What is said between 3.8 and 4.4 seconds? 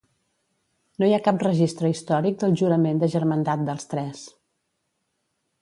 tres.